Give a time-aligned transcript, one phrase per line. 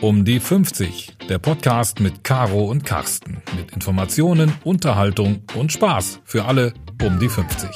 [0.00, 3.42] Um die 50, der Podcast mit Caro und Carsten.
[3.56, 6.72] Mit Informationen, Unterhaltung und Spaß für alle
[7.04, 7.68] um die 50.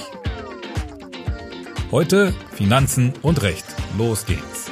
[1.91, 3.65] Heute Finanzen und Recht.
[3.99, 4.71] Los geht's.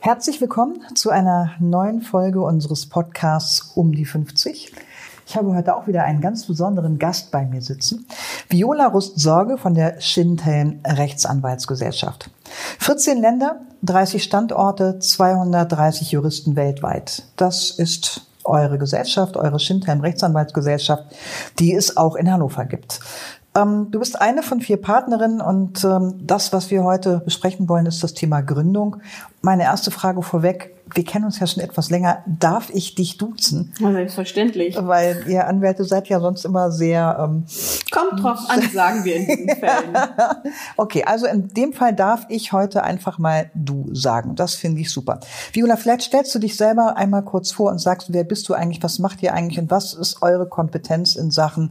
[0.00, 4.72] Herzlich willkommen zu einer neuen Folge unseres Podcasts um die 50.
[5.26, 8.06] Ich habe heute auch wieder einen ganz besonderen Gast bei mir sitzen.
[8.48, 12.30] Viola Rust-Sorge von der Schindhelm Rechtsanwaltsgesellschaft.
[12.88, 17.24] 14 Länder, 30 Standorte, 230 Juristen weltweit.
[17.36, 21.04] Das ist eure Gesellschaft, eure Schindhelm Rechtsanwaltsgesellschaft,
[21.58, 23.00] die es auch in Hannover gibt.
[23.54, 27.84] Ähm, du bist eine von vier Partnerinnen und ähm, das, was wir heute besprechen wollen,
[27.84, 28.96] ist das Thema Gründung.
[29.42, 32.22] Meine erste Frage vorweg wir kennen uns ja schon etwas länger.
[32.26, 33.72] Darf ich dich duzen?
[33.80, 34.76] Ja, selbstverständlich.
[34.78, 37.18] Weil ihr Anwälte seid ja sonst immer sehr.
[37.20, 37.44] Ähm,
[37.90, 39.96] Kommt drauf an, sagen wir in diesen Fällen.
[40.76, 44.34] okay, also in dem Fall darf ich heute einfach mal du sagen.
[44.34, 45.20] Das finde ich super.
[45.52, 48.82] Viola, vielleicht stellst du dich selber einmal kurz vor und sagst, wer bist du eigentlich,
[48.82, 51.70] was macht ihr eigentlich und was ist eure Kompetenz in Sachen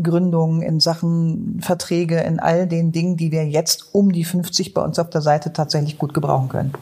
[0.00, 4.82] Gründung, in Sachen Verträge, in all den Dingen, die wir jetzt um die 50 bei
[4.82, 6.74] uns auf der Seite tatsächlich gut gebrauchen können?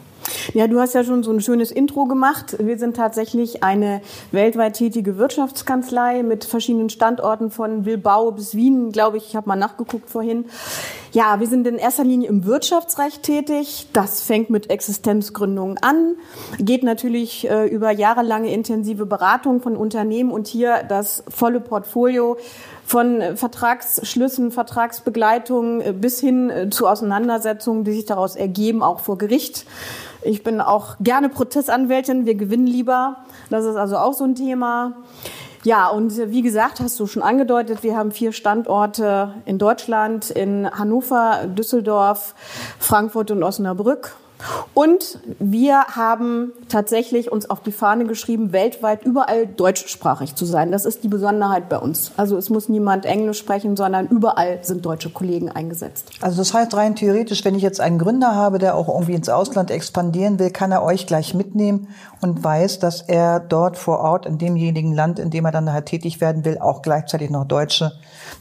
[0.53, 2.57] Ja, du hast ja schon so ein schönes Intro gemacht.
[2.59, 9.17] Wir sind tatsächlich eine weltweit tätige Wirtschaftskanzlei mit verschiedenen Standorten von Bilbao bis Wien, glaube
[9.17, 9.27] ich.
[9.29, 10.45] Ich habe mal nachgeguckt vorhin.
[11.13, 13.85] Ja, wir sind in erster Linie im Wirtschaftsrecht tätig.
[13.93, 16.15] Das fängt mit Existenzgründungen an,
[16.57, 22.37] geht natürlich äh, über jahrelange intensive Beratung von Unternehmen und hier das volle Portfolio
[22.83, 29.19] von Vertragsschlüssen, Vertragsbegleitung äh, bis hin äh, zu Auseinandersetzungen, die sich daraus ergeben, auch vor
[29.19, 29.67] Gericht.
[30.23, 33.17] Ich bin auch gerne Prozessanwältin, wir gewinnen lieber.
[33.51, 34.93] Das ist also auch so ein Thema.
[35.63, 40.69] Ja, und wie gesagt, hast du schon angedeutet, wir haben vier Standorte in Deutschland, in
[40.69, 42.35] Hannover, Düsseldorf,
[42.79, 44.13] Frankfurt und Osnabrück.
[44.73, 50.71] Und wir haben tatsächlich uns auf die Fahne geschrieben, weltweit überall deutschsprachig zu sein.
[50.71, 52.11] Das ist die Besonderheit bei uns.
[52.17, 56.09] Also es muss niemand Englisch sprechen, sondern überall sind deutsche Kollegen eingesetzt.
[56.21, 59.29] Also das heißt rein theoretisch, wenn ich jetzt einen Gründer habe, der auch irgendwie ins
[59.29, 61.87] Ausland expandieren will, kann er euch gleich mitnehmen
[62.21, 65.85] und weiß, dass er dort vor Ort in demjenigen Land, in dem er dann halt
[65.85, 67.91] tätig werden will, auch gleichzeitig noch deutsche,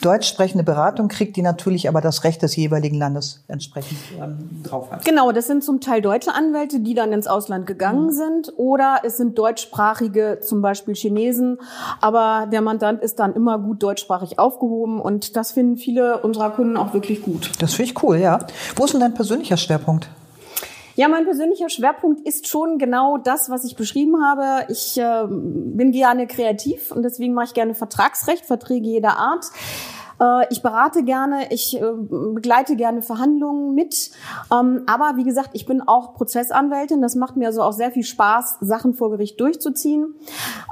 [0.00, 4.90] deutsch sprechende Beratung kriegt, die natürlich aber das Recht des jeweiligen Landes entsprechend ähm, drauf
[4.90, 5.04] hat.
[5.04, 8.10] Genau, das sind zum Teil deutsche Anwälte, die dann ins Ausland gegangen mhm.
[8.10, 11.58] sind, oder es sind deutschsprachige, zum Beispiel Chinesen,
[12.00, 16.76] aber der Mandant ist dann immer gut deutschsprachig aufgehoben und das finden viele unserer Kunden
[16.76, 17.50] auch wirklich gut.
[17.60, 18.38] Das finde ich cool, ja.
[18.76, 20.08] Wo ist denn dein persönlicher Schwerpunkt?
[20.94, 24.66] Ja, mein persönlicher Schwerpunkt ist schon genau das, was ich beschrieben habe.
[24.70, 29.46] Ich äh, bin gerne kreativ und deswegen mache ich gerne Vertragsrecht, Verträge jeder Art.
[30.22, 34.10] Äh, ich berate gerne, ich äh, begleite gerne Verhandlungen mit.
[34.52, 37.02] Ähm, aber wie gesagt, ich bin auch Prozessanwältin.
[37.02, 40.14] Das macht mir also auch sehr viel Spaß, Sachen vor Gericht durchzuziehen.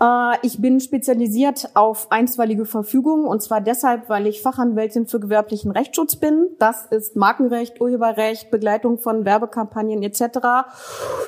[0.00, 5.70] Äh, ich bin spezialisiert auf einstweilige Verfügungen und zwar deshalb, weil ich Fachanwältin für gewerblichen
[5.70, 6.48] Rechtsschutz bin.
[6.58, 10.20] Das ist Markenrecht, Urheberrecht, Begleitung von Werbekampagnen etc.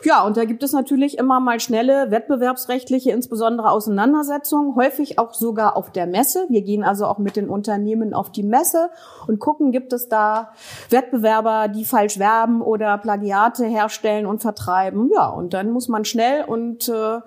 [0.04, 5.76] Ja, und da gibt es natürlich immer mal schnelle wettbewerbsrechtliche, insbesondere Auseinandersetzungen, häufig auch sogar
[5.76, 6.46] auf der Messe.
[6.48, 8.90] Wir gehen also auch mit den Unternehmen auf die Messe
[9.26, 10.50] und gucken, gibt es da
[10.90, 15.10] Wettbewerber, die falsch werben oder Plagiate herstellen und vertreiben.
[15.12, 17.18] Ja, und dann muss man schnell und äh,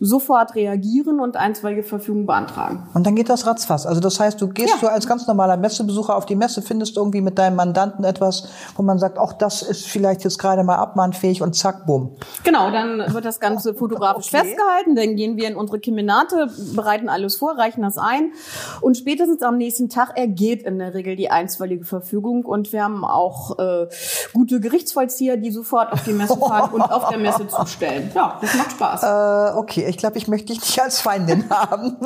[0.00, 2.88] sofort reagieren und einstweilige Verfügung beantragen.
[2.94, 3.86] Und dann geht das ratzfass.
[3.86, 4.80] Also das heißt, du gehst ja.
[4.80, 8.82] so als ganz normaler Messebesucher auf die Messe, findest irgendwie mit deinem Mandanten etwas, wo
[8.82, 12.16] man sagt, auch das ist vielleicht jetzt gerade mal abmahnfähig und zack, bumm.
[12.42, 14.44] Genau, dann wird das Ganze fotografisch okay.
[14.44, 18.32] festgehalten, dann gehen wir in unsere Kemenate, bereiten alles vor, reichen das ein
[18.80, 23.04] und spätestens am nächsten Tag ergeht in der Regel die einstweilige Verfügung und wir haben
[23.04, 23.86] auch äh,
[24.32, 28.10] gute Gerichtsvollzieher, die sofort auf die Messe fahren und auf der Messe zustellen.
[28.14, 29.02] Ja, das macht Spaß.
[29.02, 31.96] Äh, okay, ich glaube, ich möchte dich nicht als Feindin haben.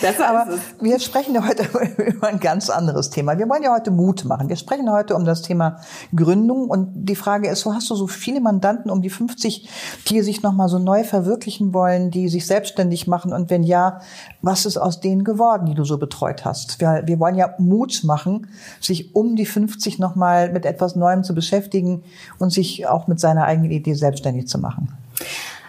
[0.00, 0.60] Besser Aber es.
[0.80, 1.64] wir sprechen heute
[2.02, 3.38] über ein ganz anderes Thema.
[3.38, 4.48] Wir wollen ja heute Mut machen.
[4.48, 5.80] Wir sprechen heute um das Thema
[6.14, 9.68] Gründung und die Frage ist, wo hast du so viele Mandanten um die 50,
[10.08, 14.00] die sich nochmal so neu verwirklichen wollen, die sich selbstständig machen und wenn ja,
[14.42, 16.80] was ist aus denen geworden, die du so betreut hast?
[16.80, 18.48] Wir, wir wollen ja Mut machen,
[18.80, 22.02] sich um die 50 nochmal mit etwas Neuem zu beschäftigen
[22.38, 24.92] und sich auch mit seiner eigenen Idee selbstständig zu machen.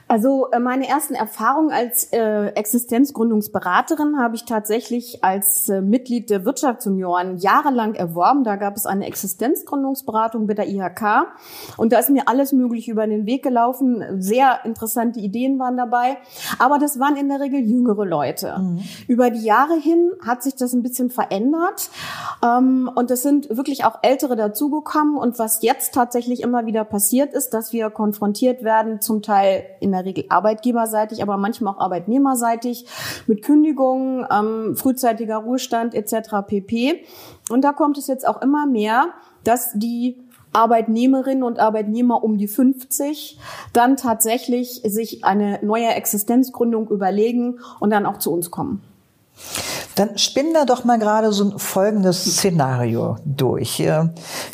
[0.09, 6.45] Also äh, meine ersten Erfahrungen als äh, Existenzgründungsberaterin habe ich tatsächlich als äh, Mitglied der
[6.45, 8.44] Wirtschaftsunion jahrelang erworben.
[8.44, 11.27] Da gab es eine Existenzgründungsberatung bei der IHK
[11.77, 14.03] und da ist mir alles Mögliche über den Weg gelaufen.
[14.19, 16.17] Sehr interessante Ideen waren dabei,
[16.57, 18.57] aber das waren in der Regel jüngere Leute.
[18.57, 18.79] Mhm.
[19.07, 21.91] Über die Jahre hin hat sich das ein bisschen verändert
[22.44, 27.31] ähm, und es sind wirklich auch Ältere dazugekommen und was jetzt tatsächlich immer wieder passiert
[27.33, 31.80] ist, dass wir konfrontiert werden, zum Teil in der der Regel arbeitgeberseitig, aber manchmal auch
[31.80, 32.86] arbeitnehmerseitig
[33.28, 36.48] mit Kündigungen, ähm, frühzeitiger Ruhestand etc.
[36.48, 37.04] pp.
[37.50, 39.10] Und da kommt es jetzt auch immer mehr,
[39.44, 40.18] dass die
[40.54, 43.40] Arbeitnehmerinnen und Arbeitnehmer um die 50
[43.74, 48.81] dann tatsächlich sich eine neue Existenzgründung überlegen und dann auch zu uns kommen.
[49.95, 53.80] Dann spinnen wir doch mal gerade so ein folgendes Szenario durch.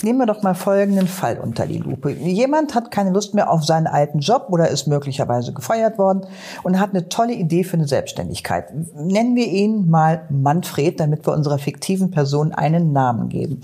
[0.01, 2.11] Nehmen wir doch mal folgenden Fall unter die Lupe.
[2.11, 6.25] Jemand hat keine Lust mehr auf seinen alten Job oder ist möglicherweise gefeuert worden
[6.63, 8.73] und hat eine tolle Idee für eine Selbstständigkeit.
[8.95, 13.61] Nennen wir ihn mal Manfred, damit wir unserer fiktiven Person einen Namen geben.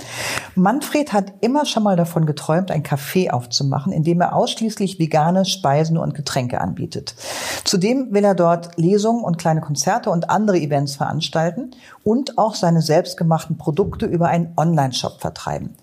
[0.55, 5.45] Manfred hat immer schon mal davon geträumt, ein Café aufzumachen, in dem er ausschließlich vegane
[5.45, 7.15] Speisen und Getränke anbietet.
[7.63, 11.10] Zudem will er dort Lesungen und kleine Konzerte und andere Events veranstalten
[12.03, 15.75] und auch seine selbstgemachten Produkte über einen Online-Shop vertreiben.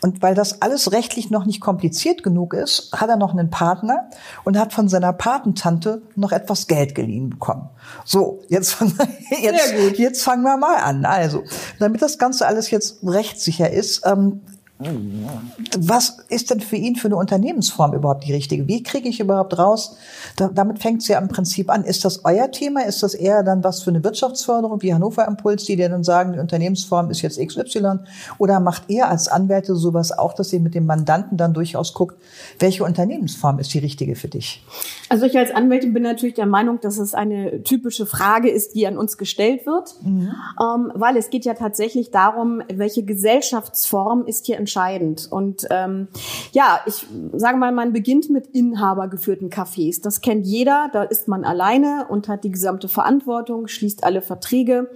[0.00, 4.08] Und weil das alles rechtlich noch nicht kompliziert genug ist, hat er noch einen Partner
[4.44, 7.68] und hat von seiner Patentante noch etwas Geld geliehen bekommen.
[8.04, 11.04] So, jetzt fangen wir, jetzt, jetzt fangen wir mal an.
[11.04, 11.42] Also,
[11.78, 14.42] damit das Ganze alles jetzt rechtssicher ist, ähm,
[14.78, 18.68] was ist denn für ihn für eine Unternehmensform überhaupt die richtige?
[18.68, 19.96] Wie kriege ich überhaupt raus?
[20.36, 21.82] Da, damit fängt es ja im Prinzip an.
[21.82, 22.84] Ist das euer Thema?
[22.84, 26.34] Ist das eher dann was für eine Wirtschaftsförderung wie Hannover Impuls, die dir dann sagen,
[26.34, 28.00] die Unternehmensform ist jetzt XY?
[28.36, 32.16] Oder macht ihr als Anwälte sowas auch, dass ihr mit dem Mandanten dann durchaus guckt,
[32.58, 34.62] welche Unternehmensform ist die richtige für dich?
[35.08, 38.86] Also ich als Anwältin bin natürlich der Meinung, dass es eine typische Frage ist, die
[38.86, 40.32] an uns gestellt wird, mhm.
[40.60, 45.28] ähm, weil es geht ja tatsächlich darum, welche Gesellschaftsform ist hier entscheidend.
[45.30, 46.08] Und ähm,
[46.50, 50.02] ja, ich sage mal, man beginnt mit inhabergeführten Cafés.
[50.02, 50.90] Das kennt jeder.
[50.92, 54.90] Da ist man alleine und hat die gesamte Verantwortung, schließt alle Verträge.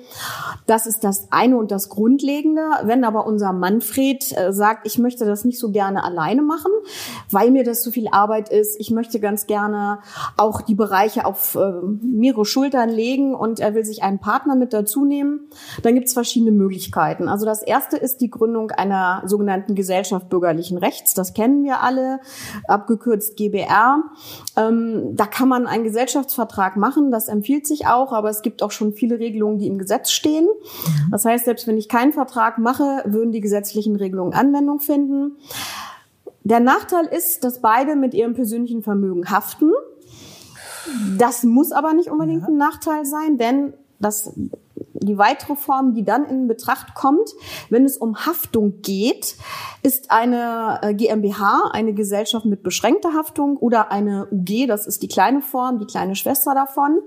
[0.67, 2.63] Das ist das eine und das Grundlegende.
[2.83, 6.73] Wenn aber unser Manfred äh, sagt, ich möchte das nicht so gerne alleine machen,
[7.31, 10.01] weil mir das zu viel Arbeit ist, ich möchte ganz gerne
[10.37, 14.73] auch die Bereiche auf äh, mehrere Schultern legen und er will sich einen Partner mit
[14.73, 15.49] dazu nehmen,
[15.85, 17.29] dann gibt es verschiedene Möglichkeiten.
[17.29, 21.15] Also das erste ist die Gründung einer sogenannten sogenannten Gesellschaft bürgerlichen Rechts.
[21.15, 22.21] Das kennen wir alle,
[22.67, 24.03] abgekürzt GBR.
[24.57, 28.71] Ähm, da kann man einen Gesellschaftsvertrag machen, das empfiehlt sich auch, aber es gibt auch
[28.71, 30.49] schon viele Regelungen, die im Gesetz stehen.
[31.11, 35.37] Das heißt, selbst wenn ich keinen Vertrag mache, würden die gesetzlichen Regelungen Anwendung finden.
[36.43, 39.73] Der Nachteil ist, dass beide mit ihrem persönlichen Vermögen haften.
[41.19, 44.33] Das muss aber nicht unbedingt ein Nachteil sein, denn das
[44.95, 47.31] die weitere Form, die dann in Betracht kommt,
[47.69, 49.37] wenn es um Haftung geht,
[49.83, 55.09] ist eine äh, GmbH, eine Gesellschaft mit beschränkter Haftung oder eine UG, das ist die
[55.09, 57.01] kleine Form, die kleine Schwester davon.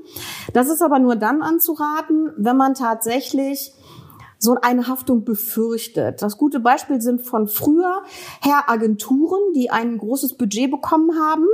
[0.53, 3.73] Das ist aber nur dann anzuraten, wenn man tatsächlich
[4.43, 6.21] so eine Haftung befürchtet.
[6.21, 8.03] Das gute Beispiel sind von früher
[8.41, 11.45] her Agenturen, die ein großes Budget bekommen haben,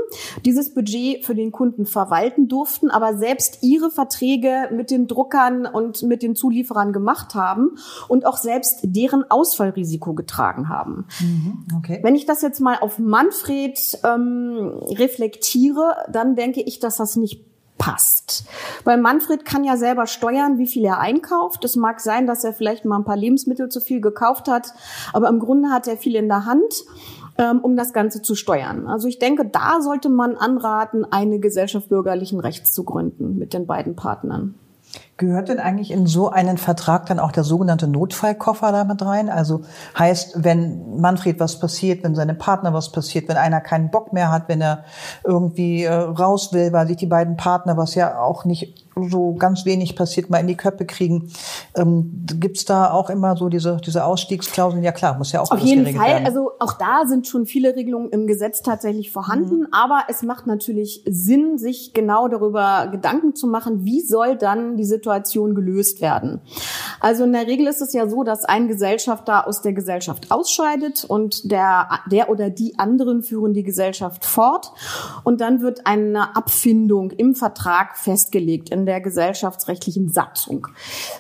[0.44, 6.02] dieses Budget für den Kunden verwalten durften, aber selbst ihre Verträge mit den Druckern und
[6.02, 7.78] mit den Zulieferern gemacht haben
[8.08, 11.06] und auch selbst deren Ausfallrisiko getragen haben.
[11.20, 12.00] Mhm, okay.
[12.02, 17.46] Wenn ich das jetzt mal auf Manfred ähm, reflektiere, dann denke ich, dass das nicht
[17.80, 18.46] passt.
[18.84, 21.66] Weil Manfred kann ja selber steuern, wie viel er einkauft.
[21.66, 24.74] Es mag sein, dass er vielleicht mal ein paar Lebensmittel zu viel gekauft hat,
[25.14, 26.84] aber im Grunde hat er viel in der Hand
[27.40, 28.86] ähm, um das Ganze zu steuern.
[28.86, 33.66] Also ich denke, da sollte man anraten, eine Gesellschaft bürgerlichen Rechts zu gründen mit den
[33.66, 34.56] beiden Partnern.
[35.20, 39.28] Gehört denn eigentlich in so einen Vertrag dann auch der sogenannte Notfallkoffer damit rein?
[39.28, 39.64] Also
[39.98, 44.32] heißt, wenn Manfred was passiert, wenn seinem Partner was passiert, wenn einer keinen Bock mehr
[44.32, 44.86] hat, wenn er
[45.26, 49.66] irgendwie äh, raus will, weil sich die beiden Partner, was ja auch nicht so ganz
[49.66, 51.30] wenig passiert, mal in die Köpfe kriegen.
[51.76, 54.84] Ähm, Gibt da auch immer so diese, diese Ausstiegsklauseln?
[54.84, 56.08] Ja klar, muss ja auch Auf jeden Fall.
[56.08, 56.26] Werden.
[56.26, 59.62] Also auch da sind schon viele Regelungen im Gesetz tatsächlich vorhanden.
[59.62, 59.68] Mhm.
[59.72, 64.86] Aber es macht natürlich Sinn, sich genau darüber Gedanken zu machen, wie soll dann die
[64.86, 65.09] Situation
[65.56, 66.42] gelöst werden.
[67.00, 71.06] Also in der Regel ist es ja so, dass ein Gesellschafter aus der Gesellschaft ausscheidet
[71.06, 74.72] und der, der oder die anderen führen die Gesellschaft fort.
[75.24, 80.68] Und dann wird eine Abfindung im Vertrag festgelegt, in der gesellschaftsrechtlichen Satzung.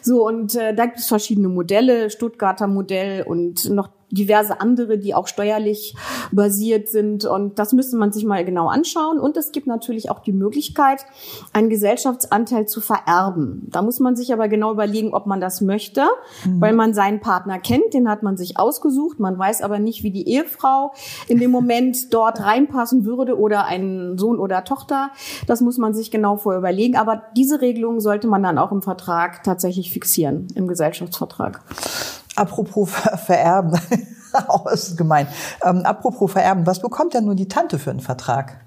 [0.01, 5.13] So, und äh, da gibt es verschiedene Modelle, Stuttgarter Modell und noch diverse andere, die
[5.13, 5.95] auch steuerlich
[6.31, 7.25] basiert sind.
[7.25, 9.19] Und das müsste man sich mal genau anschauen.
[9.19, 11.05] Und es gibt natürlich auch die Möglichkeit,
[11.53, 13.67] einen Gesellschaftsanteil zu vererben.
[13.69, 16.05] Da muss man sich aber genau überlegen, ob man das möchte,
[16.45, 16.61] mhm.
[16.61, 19.19] weil man seinen Partner kennt, den hat man sich ausgesucht.
[19.19, 20.93] Man weiß aber nicht, wie die Ehefrau
[21.27, 25.11] in dem Moment dort reinpassen würde oder einen Sohn oder Tochter.
[25.47, 26.95] Das muss man sich genau vorher überlegen.
[26.95, 31.61] Aber diese Regelung sollte man dann auch im Vertrag tatsächlich fixieren, im Gesellschaftsvertrag.
[32.39, 33.79] Apropos vererben,
[34.48, 35.27] auch ist gemein.
[35.63, 38.62] Ähm, apropos vererben, was bekommt denn nun die Tante für einen Vertrag?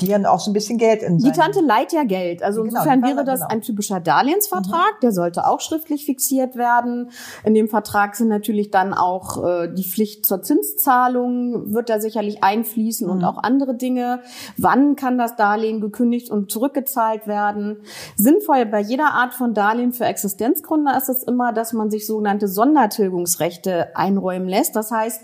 [0.00, 2.42] Die ja auch so ein bisschen Geld in Die Tante leiht ja Geld.
[2.42, 3.52] Also Genau, insofern wäre das genau.
[3.52, 5.00] ein typischer Darlehensvertrag.
[5.02, 7.10] Der sollte auch schriftlich fixiert werden.
[7.44, 12.42] In dem Vertrag sind natürlich dann auch äh, die Pflicht zur Zinszahlung, wird da sicherlich
[12.42, 14.20] einfließen und auch andere Dinge.
[14.56, 17.78] Wann kann das Darlehen gekündigt und zurückgezahlt werden?
[18.16, 22.48] Sinnvoll bei jeder Art von Darlehen für Existenzgründer ist es immer, dass man sich sogenannte
[22.48, 24.76] Sondertilgungsrechte einräumen lässt.
[24.76, 25.22] Das heißt,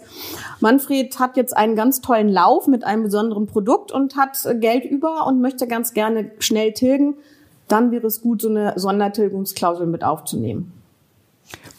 [0.60, 4.86] Manfred hat jetzt einen ganz tollen Lauf mit einem besonderen Produkt und hat äh, Geld
[4.86, 7.16] über und möchte ganz gerne schnell tilgen.
[7.68, 10.72] Dann wäre es gut, so eine Sondertilgungsklausel mit aufzunehmen.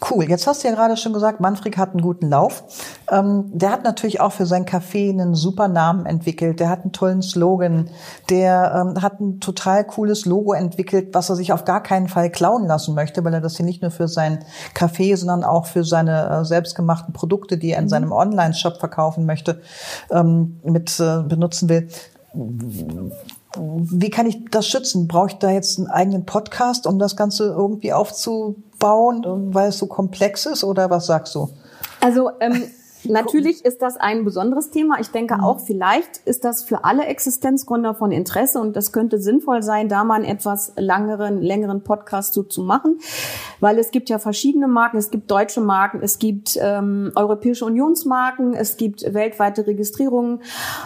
[0.08, 0.28] Cool.
[0.28, 2.62] Jetzt hast du ja gerade schon gesagt, Manfred hat einen guten Lauf.
[3.10, 6.60] Ähm, der hat natürlich auch für sein Café einen super Namen entwickelt.
[6.60, 7.90] Der hat einen tollen Slogan.
[8.30, 12.30] Der ähm, hat ein total cooles Logo entwickelt, was er sich auf gar keinen Fall
[12.30, 14.44] klauen lassen möchte, weil er das hier nicht nur für sein
[14.76, 19.60] Café, sondern auch für seine äh, selbstgemachten Produkte, die er in seinem Online-Shop verkaufen möchte,
[20.12, 21.88] ähm, mit äh, benutzen will.
[23.58, 25.08] Wie kann ich das schützen?
[25.08, 29.86] Brauche ich da jetzt einen eigenen Podcast, um das Ganze irgendwie aufzubauen, weil es so
[29.86, 30.62] komplex ist?
[30.62, 31.48] Oder was sagst du?
[32.00, 32.64] Also ähm,
[33.08, 34.98] natürlich ist das ein besonderes Thema.
[35.00, 39.62] Ich denke auch, vielleicht ist das für alle Existenzgründer von Interesse und das könnte sinnvoll
[39.62, 42.98] sein, da mal einen etwas langeren, längeren Podcast so zu machen,
[43.60, 44.96] weil es gibt ja verschiedene Marken.
[44.96, 50.42] Es gibt deutsche Marken, es gibt ähm, europäische Unionsmarken, es gibt weltweite Registrierungen.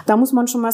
[0.07, 0.73] Da muss man schon mal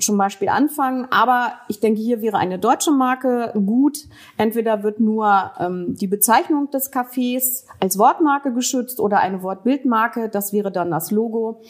[0.00, 1.06] zum Beispiel anfangen.
[1.10, 3.98] Aber ich denke, hier wäre eine deutsche Marke gut.
[4.36, 10.28] Entweder wird nur ähm, die Bezeichnung des Cafés als Wortmarke geschützt oder eine Wortbildmarke.
[10.28, 11.60] Das wäre dann das Logo.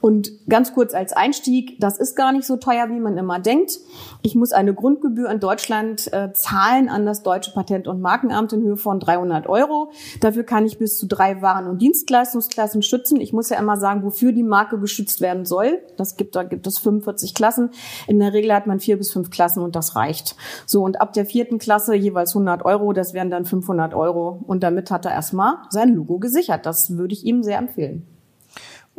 [0.00, 3.78] Und ganz kurz als Einstieg, das ist gar nicht so teuer, wie man immer denkt.
[4.22, 8.62] Ich muss eine Grundgebühr in Deutschland äh, zahlen an das Deutsche Patent- und Markenamt in
[8.62, 9.90] Höhe von 300 Euro.
[10.20, 13.20] Dafür kann ich bis zu drei Waren- und Dienstleistungsklassen schützen.
[13.20, 15.80] Ich muss ja immer sagen, wofür die Marke geschützt werden soll.
[15.96, 17.70] Das gibt, da gibt es 45 Klassen.
[18.06, 20.36] In der Regel hat man vier bis fünf Klassen und das reicht.
[20.66, 24.42] So, und ab der vierten Klasse jeweils 100 Euro, das wären dann 500 Euro.
[24.46, 26.66] Und damit hat er erstmal sein Logo gesichert.
[26.66, 28.06] Das würde ich ihm sehr empfehlen.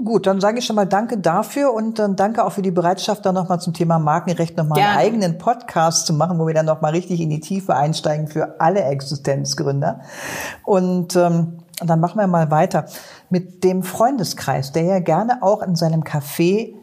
[0.03, 3.25] Gut, dann sage ich schon mal Danke dafür und dann danke auch für die Bereitschaft,
[3.25, 6.91] da nochmal zum Thema Markenrecht nochmal einen eigenen Podcast zu machen, wo wir dann nochmal
[6.91, 10.01] richtig in die Tiefe einsteigen für alle Existenzgründer.
[10.63, 12.86] Und ähm, dann machen wir mal weiter
[13.29, 16.74] mit dem Freundeskreis, der ja gerne auch in seinem Café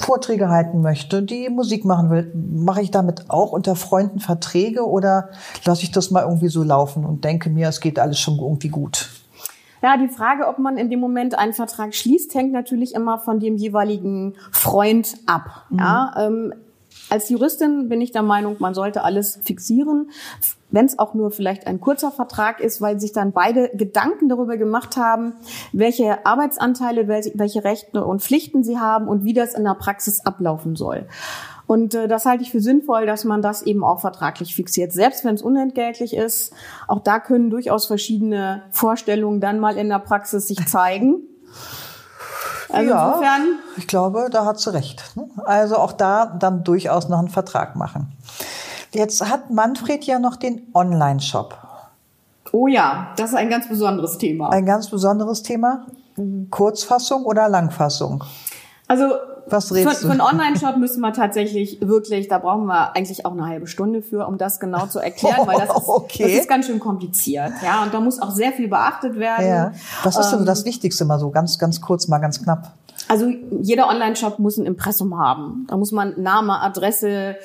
[0.00, 5.28] Vorträge halten möchte, die Musik machen will, mache ich damit auch unter Freunden Verträge oder
[5.64, 8.68] lasse ich das mal irgendwie so laufen und denke mir, es geht alles schon irgendwie
[8.68, 9.08] gut?
[9.82, 13.40] Ja, die Frage, ob man in dem Moment einen Vertrag schließt, hängt natürlich immer von
[13.40, 15.66] dem jeweiligen Freund ab.
[15.70, 16.54] Ja, ähm,
[17.08, 20.10] als Juristin bin ich der Meinung, man sollte alles fixieren,
[20.70, 24.56] wenn es auch nur vielleicht ein kurzer Vertrag ist, weil sich dann beide Gedanken darüber
[24.56, 25.34] gemacht haben,
[25.72, 30.76] welche Arbeitsanteile, welche, Rechte und Pflichten sie haben und wie das in der Praxis ablaufen
[30.76, 31.06] soll.
[31.66, 35.24] Und äh, das halte ich für sinnvoll, dass man das eben auch vertraglich fixiert, selbst
[35.24, 36.52] wenn es unentgeltlich ist.
[36.86, 41.22] Auch da können durchaus verschiedene Vorstellungen dann mal in der Praxis sich zeigen.
[42.76, 43.08] Also Ja.
[43.08, 43.42] insofern
[43.76, 45.02] Ich glaube, da hat sie recht.
[45.16, 45.28] ne?
[45.44, 48.12] Also auch da dann durchaus noch einen Vertrag machen.
[48.92, 51.56] Jetzt hat Manfred ja noch den Online-Shop.
[52.52, 54.50] Oh ja, das ist ein ganz besonderes Thema.
[54.50, 55.84] Ein ganz besonderes Thema.
[56.50, 58.24] Kurzfassung oder Langfassung?
[58.88, 59.12] Also
[59.48, 60.10] Was für, redest für du?
[60.12, 64.26] einen Online-Shop müssen wir tatsächlich wirklich, da brauchen wir eigentlich auch eine halbe Stunde für,
[64.26, 66.22] um das genau zu erklären, weil das ist, Okay.
[66.24, 67.52] das ist ganz schön kompliziert.
[67.64, 69.46] Ja, und da muss auch sehr viel beachtet werden.
[69.46, 69.72] Ja.
[70.02, 72.72] Was ist denn Ähm, das Wichtigste mal so ganz, ganz kurz, mal ganz knapp?
[73.08, 73.28] Also
[73.62, 75.64] jeder Online-Shop muss ein Impressum haben.
[75.68, 77.36] Da muss man Name, Adresse,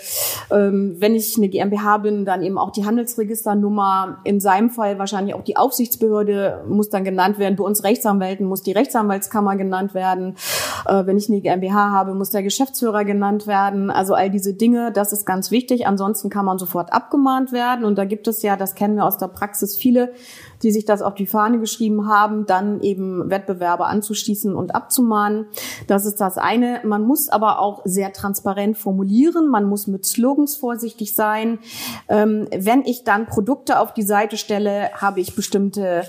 [0.50, 4.18] ähm, wenn ich eine GmbH bin, dann eben auch die Handelsregisternummer.
[4.24, 7.56] In seinem Fall wahrscheinlich auch die Aufsichtsbehörde muss dann genannt werden.
[7.58, 10.36] Bei uns Rechtsanwälten muss die Rechtsanwaltskammer genannt werden.
[10.88, 13.92] Äh, wenn ich eine GmbH habe, muss der Geschäftsführer genannt werden.
[13.92, 15.86] Also all diese Dinge, das ist ganz wichtig.
[15.86, 17.86] Ansonsten kann man sofort abgemahnt werden.
[17.86, 20.14] Und da gibt es ja, das kennen wir aus der Praxis, viele
[20.64, 25.48] die sich das auf die Fahne geschrieben haben, dann eben Wettbewerbe anzuschließen und abzumahnen.
[25.88, 26.82] Das ist das eine.
[26.84, 29.48] Man muss aber auch sehr transparent formulieren.
[29.48, 31.60] Man muss mit Slogans vorsichtig sein.
[32.08, 36.04] Ähm, wenn ich dann Produkte auf die Seite stelle, habe ich bestimmte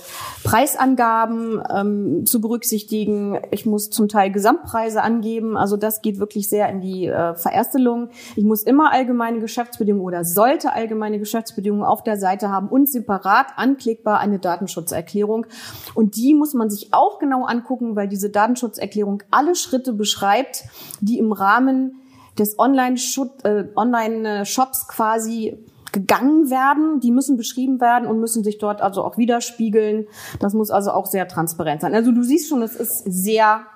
[0.44, 3.38] Preisangaben ähm, zu berücksichtigen.
[3.50, 5.56] Ich muss zum Teil Gesamtpreise angeben.
[5.56, 8.10] Also das geht wirklich sehr in die äh, Verästelung.
[8.36, 13.46] Ich muss immer allgemeine Geschäftsbedingungen oder sollte allgemeine Geschäftsbedingungen auf der Seite haben und separat
[13.56, 15.46] anklickbar eine Datenschutzerklärung.
[15.94, 20.64] Und die muss man sich auch genau angucken, weil diese Datenschutzerklärung alle Schritte beschreibt,
[21.00, 22.02] die im Rahmen
[22.38, 24.44] des Online-Shops äh, Online
[24.88, 25.58] quasi
[25.92, 30.06] gegangen werden, die müssen beschrieben werden und müssen sich dort also auch widerspiegeln.
[30.40, 31.94] Das muss also auch sehr transparent sein.
[31.94, 33.66] Also du siehst schon, es ist sehr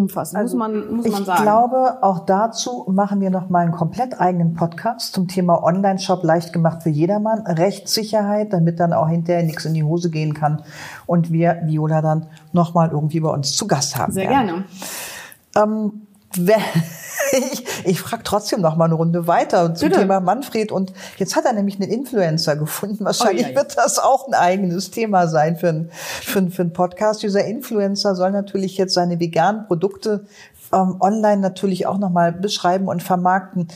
[0.00, 1.38] umfassend, also, muss man, muss man sagen.
[1.38, 6.24] Ich glaube, auch dazu machen wir noch mal einen komplett eigenen Podcast zum Thema Online-Shop
[6.24, 10.62] leicht gemacht für jedermann, Rechtssicherheit, damit dann auch hinterher nichts in die Hose gehen kann
[11.06, 14.64] und wir Viola dann noch mal irgendwie bei uns zu Gast haben Sehr werden.
[15.54, 15.72] gerne.
[15.72, 16.06] Ähm,
[17.52, 20.00] ich, ich frage trotzdem noch mal eine Runde weiter zum Bitte.
[20.00, 20.72] Thema Manfred.
[20.72, 23.04] Und jetzt hat er nämlich einen Influencer gefunden.
[23.04, 23.56] Wahrscheinlich oh, ja, ja.
[23.56, 25.90] wird das auch ein eigenes Thema sein für, ein,
[26.22, 27.22] für, für einen Podcast.
[27.22, 30.26] Dieser Influencer soll natürlich jetzt seine veganen Produkte
[30.72, 33.68] ähm, online natürlich auch noch mal beschreiben und vermarkten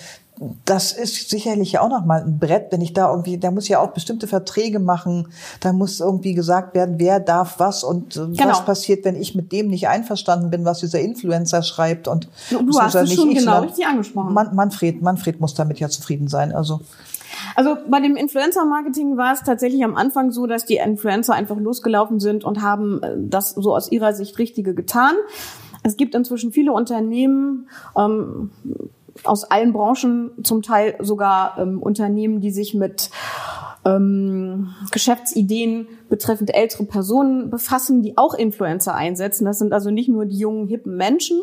[0.64, 3.78] das ist sicherlich auch noch mal ein Brett, wenn ich da irgendwie, da muss ja
[3.78, 5.28] auch bestimmte Verträge machen,
[5.60, 8.48] da muss irgendwie gesagt werden, wer darf was und äh, genau.
[8.48, 12.62] was passiert, wenn ich mit dem nicht einverstanden bin, was dieser Influencer schreibt und du,
[12.62, 14.34] du hast es schon genau richtig angesprochen.
[14.34, 16.80] Man, Manfred, Manfred muss damit ja zufrieden sein, also.
[17.56, 22.18] Also bei dem Influencer-Marketing war es tatsächlich am Anfang so, dass die Influencer einfach losgelaufen
[22.18, 25.14] sind und haben äh, das so aus ihrer Sicht Richtige getan.
[25.84, 28.50] Es gibt inzwischen viele Unternehmen, ähm,
[29.22, 33.10] aus allen Branchen, zum Teil sogar ähm, Unternehmen, die sich mit
[33.84, 39.44] ähm, Geschäftsideen betreffend ältere Personen befassen, die auch Influencer einsetzen.
[39.44, 41.40] Das sind also nicht nur die jungen, hippen Menschen.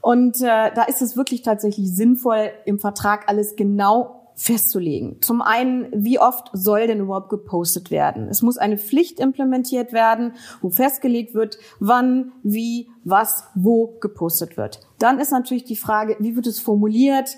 [0.00, 5.20] Und äh, da ist es wirklich tatsächlich sinnvoll, im Vertrag alles genau festzulegen.
[5.20, 8.28] Zum einen, wie oft soll denn überhaupt gepostet werden?
[8.28, 14.80] Es muss eine Pflicht implementiert werden, wo festgelegt wird, wann, wie, was, wo gepostet wird.
[15.02, 17.36] Dann ist natürlich die Frage, wie wird es formuliert?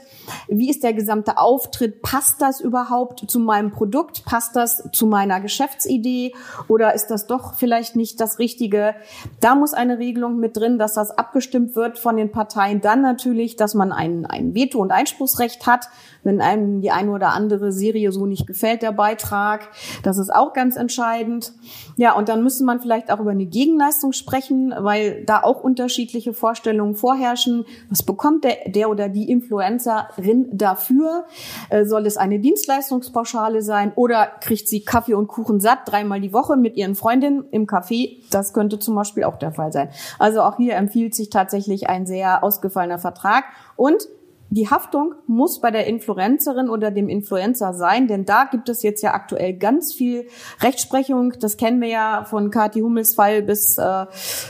[0.48, 2.02] Wie ist der gesamte Auftritt?
[2.02, 4.26] Passt das überhaupt zu meinem Produkt?
[4.26, 6.34] Passt das zu meiner Geschäftsidee?
[6.68, 8.94] Oder ist das doch vielleicht nicht das Richtige?
[9.40, 12.82] Da muss eine Regelung mit drin, dass das abgestimmt wird von den Parteien.
[12.82, 15.88] Dann natürlich, dass man ein, ein Veto- und Einspruchsrecht hat,
[16.22, 19.68] wenn einem die eine oder andere Serie so nicht gefällt, der Beitrag.
[20.02, 21.52] Das ist auch ganz entscheidend.
[21.96, 26.32] Ja, und dann müsste man vielleicht auch über eine Gegenleistung sprechen, weil da auch unterschiedliche
[26.32, 31.24] Vorstellungen vorherrschen was bekommt der, der oder die Influencerin dafür?
[31.70, 36.32] Äh, soll es eine Dienstleistungspauschale sein oder kriegt sie Kaffee und Kuchen satt dreimal die
[36.32, 38.18] Woche mit ihren Freundinnen im Café?
[38.30, 39.90] Das könnte zum Beispiel auch der Fall sein.
[40.18, 43.44] Also auch hier empfiehlt sich tatsächlich ein sehr ausgefallener Vertrag
[43.76, 44.08] und
[44.50, 49.02] die Haftung muss bei der Influencerin oder dem Influencer sein, denn da gibt es jetzt
[49.02, 50.28] ja aktuell ganz viel
[50.60, 51.32] Rechtsprechung.
[51.40, 54.06] Das kennen wir ja von Kathi Hummels Fall bis äh,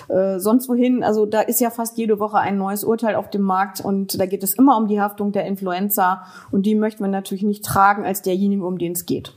[0.09, 1.03] äh, sonst wohin.
[1.03, 4.27] Also da ist ja fast jede Woche ein neues Urteil auf dem Markt und da
[4.27, 8.05] geht es immer um die Haftung der Influencer und die möchten wir natürlich nicht tragen
[8.05, 9.33] als derjenige, um den es geht.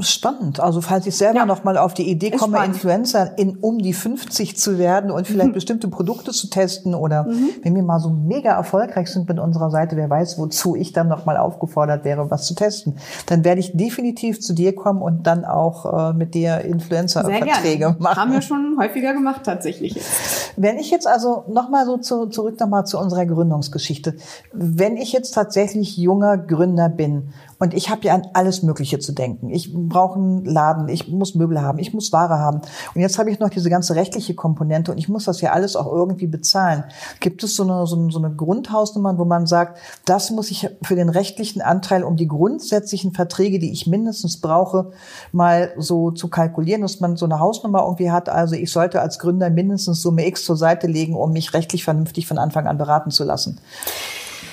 [0.00, 0.58] Spannend.
[0.58, 1.46] Also falls ich selber ja.
[1.46, 2.74] noch mal auf die Idee komme, spannend.
[2.74, 5.54] Influencer in um die 50 zu werden und vielleicht mhm.
[5.54, 7.50] bestimmte Produkte zu testen oder mhm.
[7.62, 11.06] wenn wir mal so mega erfolgreich sind mit unserer Seite, wer weiß, wozu ich dann
[11.06, 12.96] noch mal aufgefordert wäre, was zu testen,
[13.26, 18.16] dann werde ich definitiv zu dir kommen und dann auch äh, mit dir Influencer-Verträge machen.
[18.16, 20.00] Haben wir schon häufiger gemacht tatsächlich.
[20.56, 24.16] Wenn ich jetzt also noch mal so zu, zurück noch mal zu unserer Gründungsgeschichte,
[24.52, 29.12] wenn ich jetzt tatsächlich junger Gründer bin und ich habe ja an alles Mögliche zu
[29.12, 29.50] denken.
[29.52, 32.62] Ich brauche einen Laden, ich muss Möbel haben, ich muss Ware haben.
[32.94, 35.76] Und jetzt habe ich noch diese ganze rechtliche Komponente und ich muss das ja alles
[35.76, 36.84] auch irgendwie bezahlen.
[37.20, 40.68] Gibt es so eine, so eine, so eine Grundhausnummer, wo man sagt, das muss ich
[40.82, 44.92] für den rechtlichen Anteil, um die grundsätzlichen Verträge, die ich mindestens brauche,
[45.32, 48.28] mal so zu kalkulieren, dass man so eine Hausnummer irgendwie hat.
[48.28, 52.26] Also ich sollte als Gründer mindestens Summe X zur Seite legen, um mich rechtlich vernünftig
[52.26, 53.58] von Anfang an beraten zu lassen.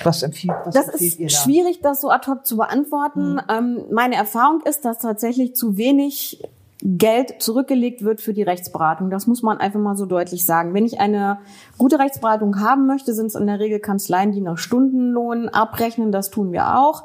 [0.04, 1.34] Was empfiehlt, was das ist ihr da?
[1.34, 3.38] schwierig, das so ad hoc zu beantworten.
[3.38, 3.44] Hm.
[3.48, 6.42] Ähm, meine Erfahrung ist, dass tatsächlich zu wenig
[6.82, 9.10] Geld zurückgelegt wird für die Rechtsberatung.
[9.10, 10.72] Das muss man einfach mal so deutlich sagen.
[10.72, 11.38] Wenn ich eine
[11.76, 16.10] gute Rechtsberatung haben möchte, sind es in der Regel Kanzleien, die nach Stundenlohn abrechnen.
[16.10, 17.04] Das tun wir auch.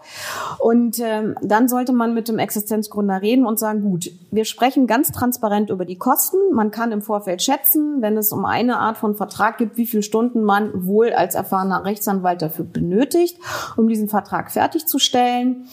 [0.60, 5.12] Und ähm, dann sollte man mit dem Existenzgründer reden und sagen, gut, wir sprechen ganz
[5.12, 6.38] transparent über die Kosten.
[6.54, 10.04] Man kann im Vorfeld schätzen, wenn es um eine Art von Vertrag gibt, wie viele
[10.04, 13.40] Stunden man wohl als erfahrener Rechtsanwalt dafür benötigt,
[13.76, 15.68] um diesen Vertrag fertigzustellen.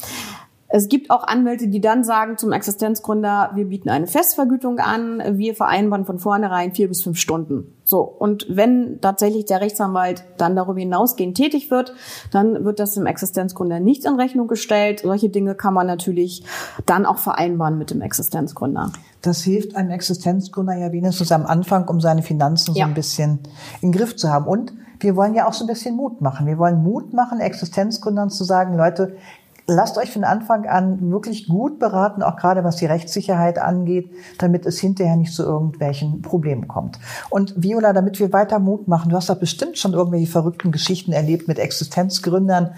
[0.74, 5.54] Es gibt auch Anwälte, die dann sagen zum Existenzgründer, wir bieten eine Festvergütung an, wir
[5.54, 7.74] vereinbaren von vornherein vier bis fünf Stunden.
[7.84, 8.00] So.
[8.00, 11.92] Und wenn tatsächlich der Rechtsanwalt dann darüber hinausgehend tätig wird,
[12.30, 15.00] dann wird das dem Existenzgründer nicht in Rechnung gestellt.
[15.04, 16.42] Solche Dinge kann man natürlich
[16.86, 18.92] dann auch vereinbaren mit dem Existenzgründer.
[19.20, 22.86] Das hilft einem Existenzgründer ja wenigstens am Anfang, um seine Finanzen ja.
[22.86, 23.40] so ein bisschen
[23.82, 24.46] in den Griff zu haben.
[24.46, 26.46] Und wir wollen ja auch so ein bisschen Mut machen.
[26.46, 29.16] Wir wollen Mut machen, Existenzgründern zu sagen, Leute,
[29.66, 34.66] lasst euch von Anfang an wirklich gut beraten, auch gerade was die Rechtssicherheit angeht, damit
[34.66, 36.98] es hinterher nicht zu irgendwelchen Problemen kommt.
[37.30, 41.12] Und Viola, damit wir weiter Mut machen, du hast doch bestimmt schon irgendwelche verrückten Geschichten
[41.12, 42.70] erlebt mit Existenzgründern,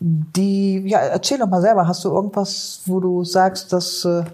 [0.00, 4.04] die, ja, erzähl doch mal selber, hast du irgendwas, wo du sagst, dass...
[4.04, 4.24] Äh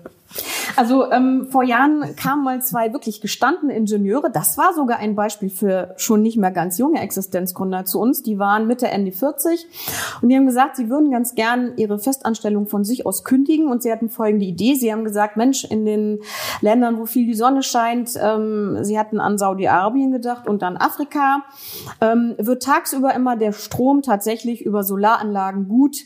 [0.76, 4.30] Also ähm, vor Jahren kamen mal zwei wirklich gestandene Ingenieure.
[4.30, 8.22] Das war sogar ein Beispiel für schon nicht mehr ganz junge Existenzgründer zu uns.
[8.22, 9.66] Die waren Mitte, Ende 40
[10.22, 13.82] und die haben gesagt, sie würden ganz gern ihre Festanstellung von sich aus kündigen und
[13.82, 14.74] sie hatten folgende Idee.
[14.74, 16.20] Sie haben gesagt, Mensch, in den
[16.60, 21.42] Ländern, wo viel die Sonne scheint, ähm, sie hatten an Saudi-Arabien gedacht und an Afrika,
[22.00, 25.96] ähm, wird tagsüber immer der Strom tatsächlich über Solaranlagen gut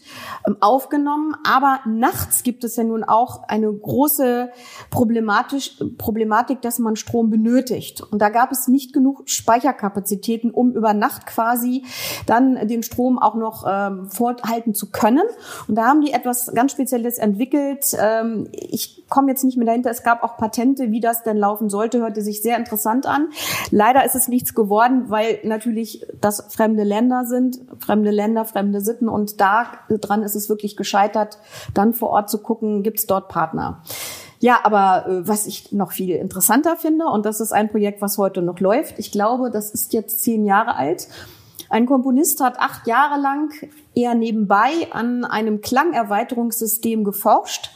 [0.47, 4.52] ähm, aufgenommen, aber nachts gibt es ja nun auch eine große
[4.91, 8.01] problematisch, Problematik, dass man Strom benötigt.
[8.01, 11.85] Und da gab es nicht genug Speicherkapazitäten, um über Nacht quasi
[12.27, 15.25] dann den Strom auch noch ähm, vorhalten zu können.
[15.69, 17.97] Und da haben die etwas ganz Spezielles entwickelt.
[17.99, 19.91] Ähm, ich komme jetzt nicht mehr dahinter.
[19.91, 23.29] Es gab auch Patente, wie das denn laufen sollte, hörte sich sehr interessant an.
[23.71, 29.09] Leider ist es nichts geworden, weil natürlich das fremde Länder sind, fremde Länder, fremde Sitten
[29.09, 31.39] und da dran ist es wirklich gescheitert,
[31.75, 33.83] dann vor Ort zu gucken, gibt es dort Partner.
[34.43, 38.19] Ja, aber äh, was ich noch viel interessanter finde, und das ist ein Projekt, was
[38.19, 41.07] heute noch läuft, ich glaube, das ist jetzt zehn Jahre alt.
[41.71, 43.53] Ein Komponist hat acht Jahre lang
[43.95, 47.71] eher nebenbei an einem Klangerweiterungssystem geforscht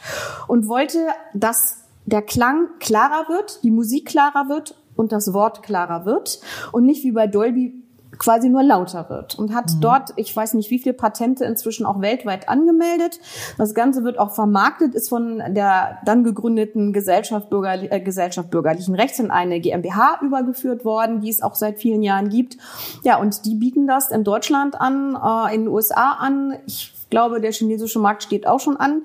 [0.49, 6.05] und wollte, dass der Klang klarer wird, die Musik klarer wird und das Wort klarer
[6.05, 6.41] wird
[6.73, 7.81] und nicht wie bei Dolby
[8.17, 9.81] quasi nur lauter wird und hat mhm.
[9.81, 13.19] dort, ich weiß nicht wie viele Patente inzwischen auch weltweit angemeldet.
[13.57, 18.95] Das Ganze wird auch vermarktet, ist von der dann gegründeten Gesellschaft, Bürger, äh, Gesellschaft bürgerlichen
[18.95, 22.57] Rechts in eine GmbH übergeführt worden, die es auch seit vielen Jahren gibt.
[23.03, 26.57] Ja, und die bieten das in Deutschland an, äh, in den USA an.
[26.65, 29.03] Ich glaube, der chinesische Markt steht auch schon an.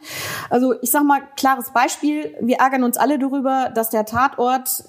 [0.51, 2.35] Also ich sage mal, klares Beispiel.
[2.41, 4.85] Wir ärgern uns alle darüber, dass der Tatort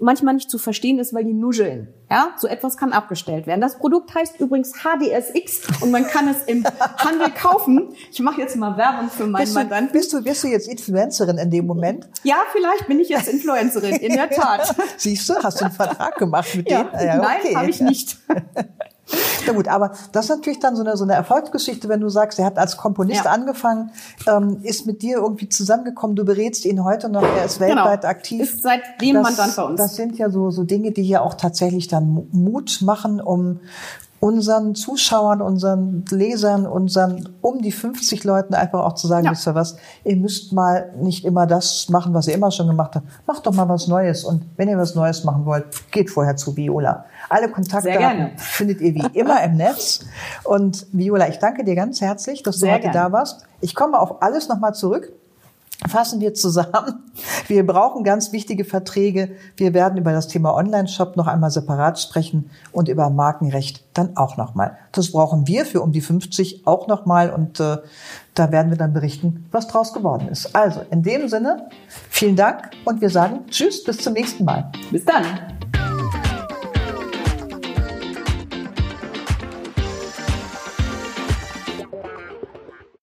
[0.00, 1.88] manchmal nicht zu verstehen ist, weil die nuscheln.
[2.10, 3.62] Ja, so etwas kann abgestellt werden.
[3.62, 6.62] Das Produkt heißt übrigens HDSX und man kann es im
[6.98, 7.94] Handel kaufen.
[8.10, 9.92] Ich mache jetzt mal Werbung für meinen bist Mandanten.
[9.92, 12.06] Bist du, bist du jetzt Influencerin in dem Moment?
[12.22, 14.74] Ja, vielleicht bin ich jetzt Influencerin, in der Tat.
[14.98, 17.06] Siehst du, hast du einen Vertrag gemacht mit ja, denen?
[17.06, 17.38] Ja, okay.
[17.44, 18.18] Nein, habe ich nicht.
[19.46, 22.38] Na gut, aber das ist natürlich dann so eine, so eine Erfolgsgeschichte, wenn du sagst,
[22.38, 23.30] er hat als Komponist ja.
[23.30, 23.90] angefangen,
[24.26, 27.68] ähm, ist mit dir irgendwie zusammengekommen, du berätst ihn heute noch, er ist genau.
[27.68, 28.10] weltweit genau.
[28.10, 28.42] aktiv.
[28.42, 29.78] Ist seitdem das, Mandant bei uns.
[29.78, 33.60] Das sind ja so, so Dinge, die ja auch tatsächlich dann Mut machen, um
[34.22, 39.32] unseren Zuschauern, unseren Lesern, unseren um die 50 Leuten einfach auch zu sagen, ja.
[39.32, 42.94] wisst ihr was, ihr müsst mal nicht immer das machen, was ihr immer schon gemacht
[42.94, 43.04] habt.
[43.26, 44.22] Macht doch mal was Neues.
[44.22, 47.04] Und wenn ihr was Neues machen wollt, geht vorher zu Viola.
[47.28, 50.04] Alle Kontakte findet ihr wie immer im Netz.
[50.44, 52.98] Und Viola, ich danke dir ganz herzlich, dass du Sehr heute gerne.
[52.98, 53.44] da warst.
[53.60, 55.12] Ich komme auf alles nochmal zurück.
[55.88, 57.10] Fassen wir zusammen.
[57.48, 59.36] Wir brauchen ganz wichtige Verträge.
[59.56, 64.36] Wir werden über das Thema Online-Shop noch einmal separat sprechen und über Markenrecht dann auch
[64.36, 64.78] nochmal.
[64.92, 67.78] Das brauchen wir für um die 50 auch nochmal und äh,
[68.34, 70.54] da werden wir dann berichten, was draus geworden ist.
[70.54, 71.68] Also in dem Sinne,
[72.08, 74.70] vielen Dank und wir sagen Tschüss, bis zum nächsten Mal.
[74.90, 75.24] Bis dann.